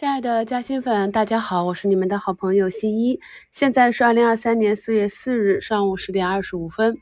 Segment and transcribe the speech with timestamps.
[0.00, 3.20] 亲爱的嘉兴粉，大家好，我是你们的好朋友新一。
[3.50, 6.96] 现在是二零二三年四月四日上午十点二十五分。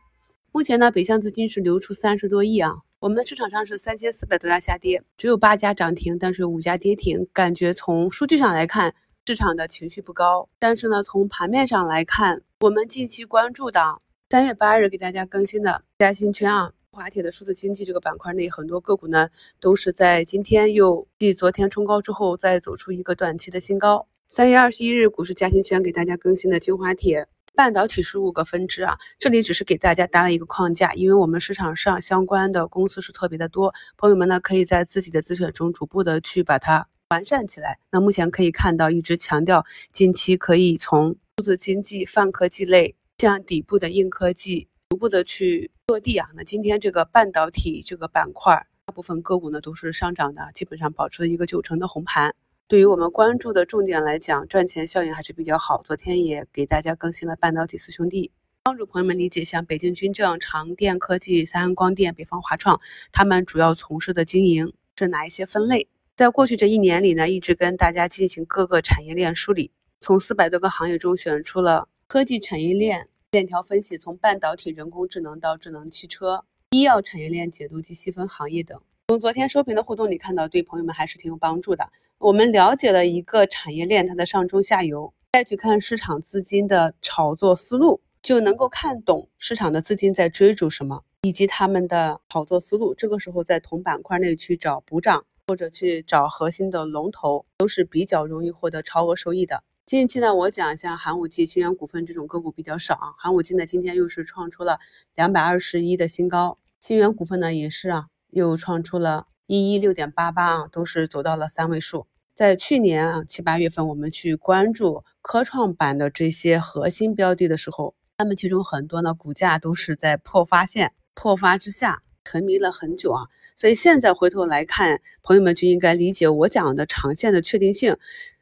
[0.50, 2.72] 目前呢，北向资金是流出三十多亿啊。
[2.98, 7.24] 我们的市场上是三千四百多家下跌，只有八家涨停，但是有五家跌停。
[7.32, 8.92] 感觉从数据上来看，
[9.26, 10.48] 市场的情绪不高。
[10.58, 13.80] 但是呢，从盘面上来看，我们近期关注的
[14.28, 16.72] 三月八日给大家更新的嘉兴圈啊。
[16.98, 19.28] 华铁的数字经济这个板块内，很多个股呢
[19.60, 24.08] 都是在今天又继昨天冲高之后，再走出一个短期的新高。
[24.28, 37.78] 三月二十一日，股市嘉兴圈给大家更新的精华铁半导体十五个分支啊，这里只是给大家搭了一个框架，因为我们市场上相关的公司是特别的多，朋友们呢可以在自己的自选中逐步的去把它完善起来。
[37.92, 44.66] 那目前可以看到，一直强调近期可以从数字经济、泛科技类，像底部的硬科技。
[44.90, 52.34] 逐步的去落地啊，那今天这个半导体这个板块，大部分个股呢都是上涨的，基本上保持了一个九成的红盘。
[52.66, 55.82] 对于我们关注的重点来讲，赚钱效应还是比较好。
[55.84, 58.32] 昨天也给大家更新了半导体四兄弟，
[58.62, 62.80] 帮助朋友们理解，像北京军政、长电科技、三安光电、北方华创，
[63.12, 65.86] 他们主要从事的经营是哪一些分类？
[66.16, 69.70] 在过去这一年里呢，一直跟大家进行各个产业链梳理，
[70.00, 73.10] 从四百多个行业中选出了科技产业链。
[73.30, 78.80] 链条分析，从半导体、人工智能到智能汽车、医药产业链解读及细分行业等。
[79.08, 81.92] 从昨天收评的互动里看到，对朋友们还是挺有帮助的。
[82.16, 92.94] 我们了解了一个产业链它的上中下游，再去看市场资金的炒作思路，就能够看懂市场的资金在追逐什么，以及他们的炒作思路。
[92.94, 99.62] 这个时候在同板块内去找补涨，或者去找核心的龙头，都是比较容易获得超额收益的。
[99.88, 103.14] 近期呢，我讲一下寒武纪、新源股份这种个股比较少啊。
[103.16, 104.78] 寒武纪呢，今天又是创出了
[105.14, 112.06] 两百二十一的新高，新源股份呢也是啊，又创出了一一六点八八啊，都是走到了三位数。
[112.34, 123.22] 在去年啊七八月份，我们去关注科创板的这些核心标的的时候，那么其中很多呢股价都是在破发线破发之下沉迷了很久啊。
[123.56, 127.96] 所以现在回头来看，朋友们就应该理解我讲的长线的确定性。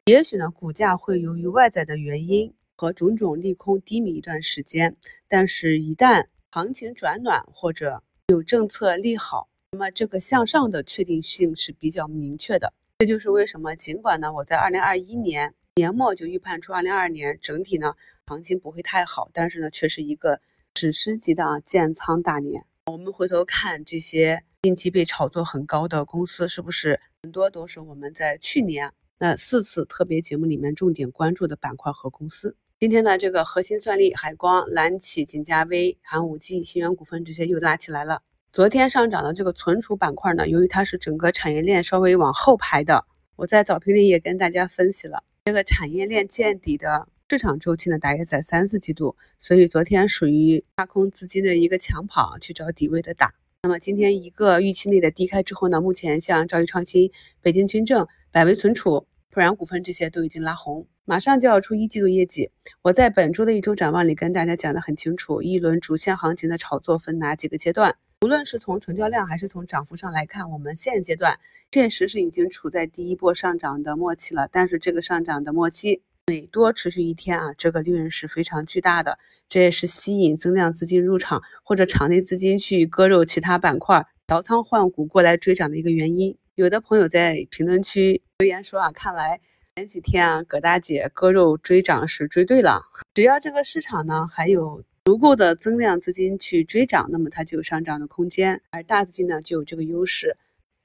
[0.07, 4.95] 也许呢，股价会由于外在的原因和种种利空低迷一段时间，
[5.27, 12.71] 但是，一旦行情转暖或者有政策利好，那么这个向上的确定性是比较明确的。
[12.99, 17.93] 这就是为什么，尽管呢，我在二零二一年年末就预判出二零二二年整体呢
[18.27, 20.39] 行情不会太好，但是呢，却是一个
[20.75, 22.63] 史诗级的建仓大年。
[22.85, 28.93] 我们回头看这些近期被炒作很高的公司，是不是很多都是我们在去年？
[29.19, 38.21] 那四次特别节目里面重点关注的板块和公司，今天呢，这个核心算力、海光、蓝企、锦嘉微、寒武纪、新源股份这些又拉起来了。
[38.53, 53.33] 昨天上涨的这个存储板块呢，由于它是整个产业链稍微往后排的，我在早评里也跟大家分析了，这个产业链见底的市场周期呢，大约在三四季度，所以昨天属于踏空资金的一个抢跑，去找底位的打。
[53.67, 57.11] 那么今天一个预期内的低开之后呢，目前像兆易创新、
[57.41, 58.07] 北京军政。
[58.31, 62.49] 百威存储、普然股份这些都已经拉红，马上就要出一季度业绩。
[62.81, 67.97] 我在本周的一周展望里跟大家讲的很清楚，一轮主线行情的炒作分哪几个阶段？
[68.21, 71.37] 无论是从成交量还是从涨幅上来看，我们现阶段
[71.71, 74.47] 确实是已经处在第一波上涨的末期了。
[74.49, 79.17] 但是这个上涨的末期每多持续一天啊，这个利润是非常巨大的，
[79.47, 86.37] 这也是吸引增量资金入场或者场内资金去割肉其他板块、调仓换股过来追涨的一个原因。
[86.55, 89.39] 有的朋友在评论区留言说啊，看来
[89.77, 92.81] 前几天啊，葛大姐割肉追涨是追对了。
[93.13, 98.61] 只要这个市场呢还有足够的增量资金去追涨，那么它就有上涨的空间。
[98.71, 100.35] 而大资金呢就有这个优势，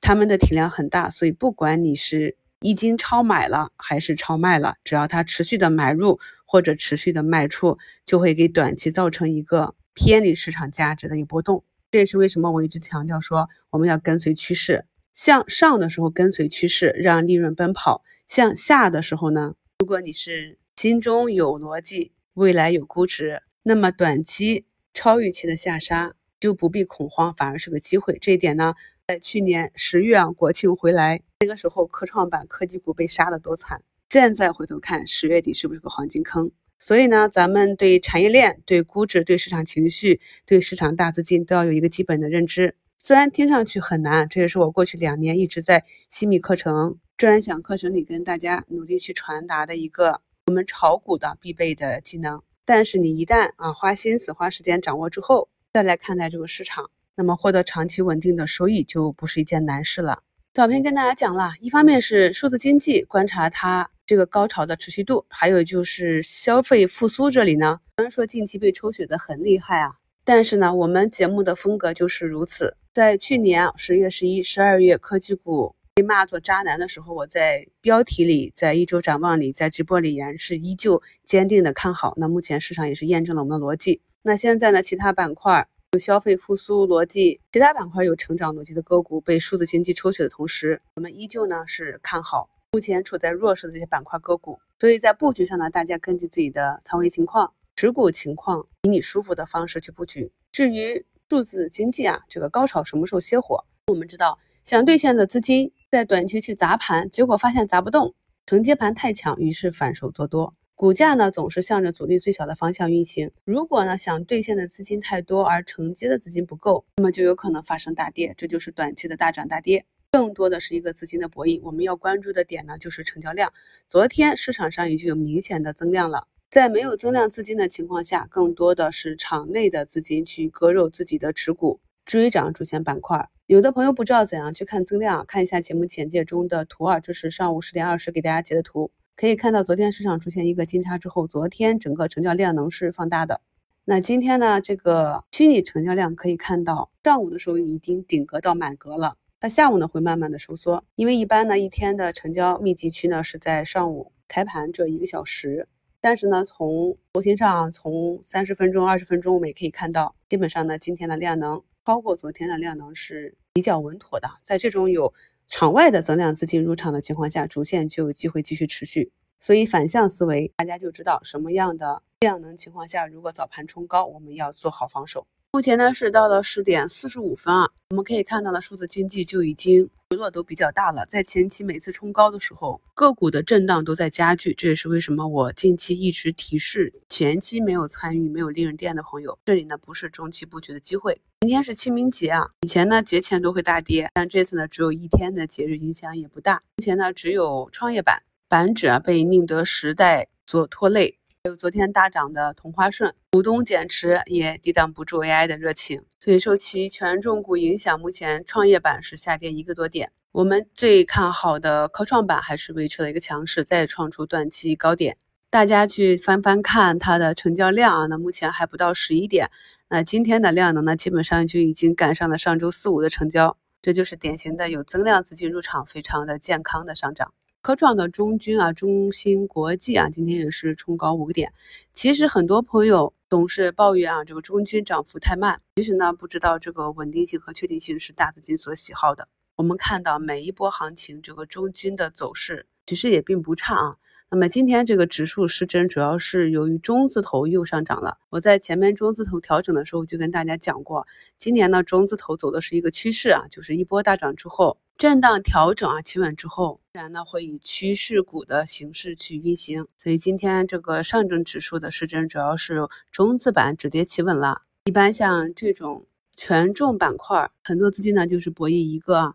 [0.01, 11.65] 他们的体量很大，所以不管你是一经超买了还是超卖了，只要它持续的买入或者持续的卖出，就会给短期造成一个偏离市场价值的一个波动。
[11.91, 14.87] 这也是为什么我一直强调说我们要跟随趋势。
[15.15, 24.65] 向上的时候跟随趋势，让利润奔跑；向下的时候呢，如果你是心中有逻辑，未来有估值，那么短期
[24.95, 28.17] 超预期的下杀就不必恐慌，反而是个机会。
[28.23, 28.73] 这一点呢，
[29.07, 33.83] 在去年十月啊，国庆回来那个时候，科创板科技股被杀的多惨。
[34.11, 36.53] 现在回头看，十月底是不是个黄金坑？
[36.79, 42.77] 所以呢，咱们对产业链、对估值、对市场情绪、对市场大资金都要有一个基本的认知。
[42.97, 52.41] 虽然听上去很难，这也是我过去两年一直在新米课程、专享课程里跟大家努力去传达的一个我们炒股的必备的技能。
[52.65, 60.23] 但是你一旦啊花心思、花时间掌握之后，再来看待这个市场，那么获得长期稳定的收益就不是一件难事了。
[60.55, 67.81] 早篇跟大家讲了，一方面是数字经济，观察它这个高潮的持续度，还有就是消费复苏这里呢。
[67.97, 69.93] 虽然说近期被抽血的很厉害啊，
[70.25, 72.77] 但是呢，我们节目的风格就是如此。
[72.93, 82.13] 在去年十月十一、十二月科技股被骂作渣男的时候，我在标题里、在一周展望里、在直播里然是依旧坚定的看好。
[82.19, 84.03] 那目前市场也是验证了我们的逻辑。
[84.21, 85.67] 那现在呢，其他板块。
[85.95, 94.59] 有消费复苏逻辑，其他板块有成长逻辑的个股被数字经济抽血的同时，我们依旧呢是看好目前处在弱势的这些板块个股。
[94.79, 100.33] 所以在布局上呢，大家根据自己的仓位情况、持股情况，以你舒服的方式去布局。
[100.51, 103.63] 至于数字经济啊，这个高潮什么时候熄火？
[103.89, 108.15] 我们知道，想兑现的资金在短期去砸盘，结果发现砸不动，
[108.47, 110.55] 承接盘太强，于是反手做多。
[110.75, 113.31] 股价呢总是向着阻力最小的方向运行。
[113.45, 119.85] 如果呢想兑现的资金太多，而承接的资金不够，那么就有可能发生大跌，这就是短期的大涨大跌。
[120.11, 121.61] 更多的是一个资金的博弈。
[121.63, 123.53] 我们要关注的点呢就是成交量。
[123.87, 133.29] 昨天市场上已经有明显的增量了，在没有增量资金的情况下，更多的是场内的资金去割肉自己的持股，追涨主线板块。
[133.47, 138.91] 有的朋友不知道怎样去看增量，看一下节目简介中的图二，这是上午十点二十给大家截的图。
[139.23, 143.41] 可以看到，昨天市场出现一个金叉之后，昨天整个成交量能是放大的。
[143.85, 149.17] 那今天呢，这个虚拟成交量可以看到，上午的时候已经顶格到满格了。
[149.39, 155.69] 它下午呢会慢慢的收缩，因为一般呢一天的成交密集区呢是在上午开盘这一个小时。
[156.01, 164.29] 但是呢，从图形上，从三十分钟、二十分钟，我们也可以看到，基本上呢今天的量能超过昨天的量能是比较稳妥的。
[164.43, 165.15] 在这种有
[165.55, 169.13] 场外的增量资金入场的情况下，逐渐就有机会继续持续。
[169.39, 175.27] 所以反向思维，大家就知道什么样的量能情况下，如果早盘冲高，我们要做好防守。
[175.55, 181.05] 目前呢是到了十点四十五分啊，我们可以看到的数字经济就已经回落都比较大了。
[181.05, 191.21] 在前期每次冲高的时候，个股的震荡都在加剧，这也是为什么我近期一直提示前期没有参与、没有利润店的朋友，这里呢不是中期布局的机会。
[191.43, 196.63] 今天是清明节啊，以前呢节前都会大跌，但这次呢只有一天的节日，影响也不大。
[196.79, 201.19] 目前呢只有创业板板指啊被宁德时代所拖累。
[201.45, 210.13] 还有昨天大涨的同花顺，股东减持也抵挡不住 AI 的热情，所以受其权重股影响，目前创业板是下跌一个多点。
[210.31, 215.17] 我们最看好的科创板还是维持了一个强势，再创出短期高点。
[215.51, 219.51] 大家去翻翻看它的成交量啊，那目前还不到十一点，
[219.89, 227.35] 那今天的量能呢，基本上就已经赶上了上周四五的成交，这就是典型的有增量资金入场，非常的健康的上涨。
[227.63, 231.53] 科创的中军啊，中芯国际啊，今天也是冲高五个点。
[231.95, 235.61] 其实很多朋友总是抱怨啊，这个中军涨幅太慢。
[235.77, 239.29] 其实呢，不知道这个稳定性和确定性是大资金所喜好的。
[239.55, 243.97] 我们看到每一波行情，这个中军的走势其实也并不差啊。
[244.29, 248.19] 那么今天这个指数失真，主要是由于中字头又上涨了。
[248.31, 251.07] 我在前面中字头调整的时候就跟大家讲过，
[251.39, 259.87] 今年呢中字头走的是一个趋势啊，就是一波大涨之后震荡调整啊，企稳之后，自然呢会以趋势股的形式去运行。
[259.99, 264.63] 所以今天这个上证指数的失真，主要是中字板止跌企稳了。
[264.85, 269.35] 一般像这种权重板块，很多资金呢就是博弈一个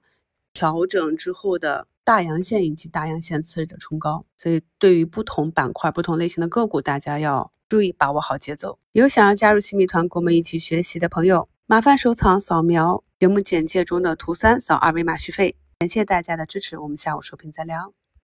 [0.53, 1.87] 调整之后的。
[2.07, 8.79] 大阳线以及大阳线次日的冲高，所以对于不同板块、不同类型的个股，大家要注意把握好节奏。
[8.93, 15.55] 有想要加入新米团，跟我们一起学习的朋友，麻烦收藏、扫描节目简介中的图三，扫二维码续费。
[15.79, 17.91] 感谢大家的支持，我们下午收评再聊。